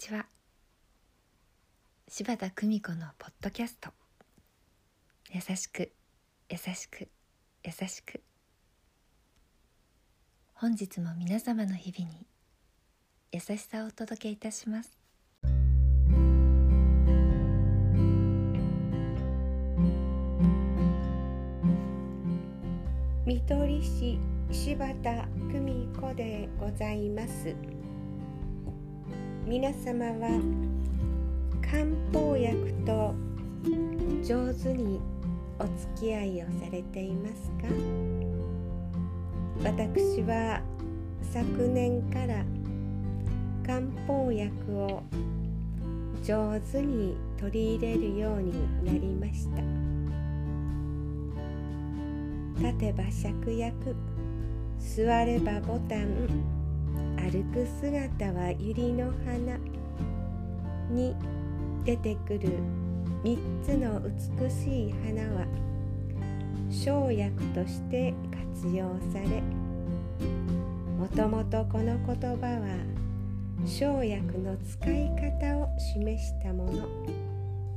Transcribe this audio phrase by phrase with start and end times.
[0.00, 0.24] ちは。
[2.08, 3.90] 柴田久美子のポッドキャスト。
[5.30, 5.92] 優しく
[6.48, 7.06] 優しく
[7.62, 8.22] 優しく。
[10.54, 12.26] 本日も皆様の日々に
[13.30, 14.98] 優しさをお届けいたします。
[23.26, 24.18] 見取り師
[24.50, 27.54] 柴田久美子でございます。
[29.50, 30.40] 皆様は
[31.60, 33.14] 漢方薬と
[34.22, 35.00] 上手に
[35.58, 35.74] お付
[36.06, 37.66] き合いをされていますか？
[39.64, 40.62] 私は
[41.32, 42.44] 昨年から
[43.66, 45.02] 漢方薬を
[46.22, 48.52] 上手に取り入れるように
[48.84, 49.56] なりました。
[52.68, 53.96] 立てば芍薬
[54.78, 56.59] 座ればボタン
[57.30, 59.56] 歩く姿は百合の花
[60.90, 61.14] に
[61.84, 62.58] 出てくる
[63.22, 65.46] 3つの美しい花は
[66.68, 68.12] 生薬として
[68.62, 69.42] 活用され
[70.98, 72.66] もともとこの言葉は
[73.64, 76.88] 生薬の使い方を示したもの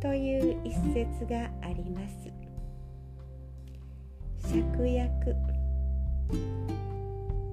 [0.00, 2.30] という一節があります。
[4.48, 5.34] 芍薬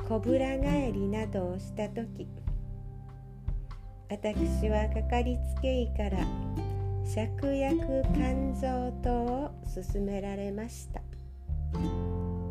[0.08, 2.26] こぶら返りなどをした時
[4.10, 6.26] 私はかかりつけ医から
[7.04, 11.02] 芍薬肝臓糖を勧められました。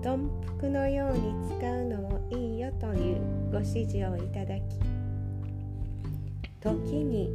[0.02, 4.62] 豚腹のように使うのもいいよというご指示をいただき
[6.60, 6.70] 時
[7.04, 7.30] に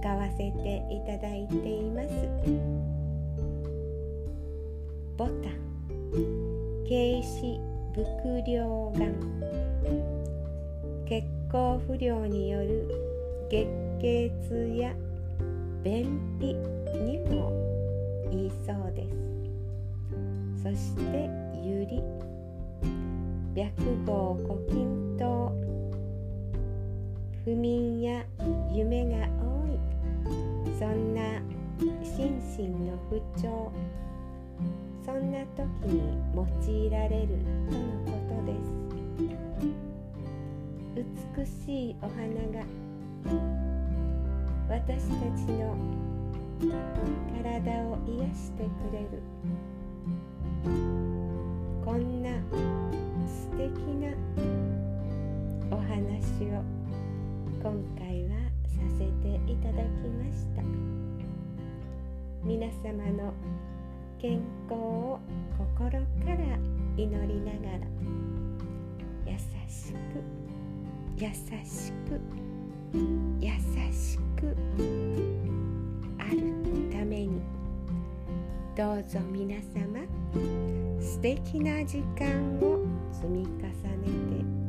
[0.00, 2.08] 使わせていただいています。
[5.18, 5.34] ボタン
[6.84, 9.06] 軽視伏量が
[11.06, 12.88] 血行不良による
[13.50, 13.66] 月
[14.00, 14.94] 経痛や
[15.82, 16.04] 便
[16.38, 17.52] 秘にも
[18.30, 19.20] いいそうです。
[20.62, 21.28] そして
[21.64, 22.02] ゆり
[23.54, 23.72] 白
[24.06, 24.86] 毫古筋
[25.18, 25.52] 糖。
[27.44, 28.24] 不眠や
[28.72, 29.80] 夢が多い。
[30.78, 31.42] そんな
[32.04, 33.72] 心身の不調。
[35.04, 36.44] そんな時に用
[36.86, 37.28] いられる
[37.68, 38.80] とのことです。
[41.36, 42.18] 美しいお花
[42.52, 42.64] が
[44.68, 45.74] 私たちの
[47.42, 49.22] 体を癒してくれる。
[51.84, 52.30] こんな
[53.26, 54.12] 素敵な
[55.70, 56.62] お話を
[57.62, 58.34] 今回は
[58.66, 60.62] させていただきました。
[62.44, 63.32] 皆様の
[64.20, 64.38] 健
[64.68, 65.18] 康を
[65.56, 66.58] 心から
[66.94, 67.86] 祈りながら
[69.24, 69.32] 優
[69.66, 69.96] しく
[71.16, 71.26] 優
[71.64, 72.20] しく
[73.40, 73.50] 優
[73.90, 74.54] しく
[76.18, 76.38] ある
[76.92, 77.40] ために
[78.76, 80.04] どうぞ皆様
[81.00, 83.72] 素敵な時間を積み重ね
[84.44, 84.59] て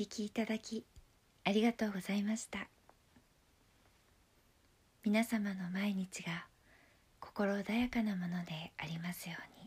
[0.00, 0.86] 聴きいただき
[1.44, 2.68] ありがとうございました
[5.04, 6.46] 皆様の毎日が
[7.18, 9.60] 心穏やかなものでありますように。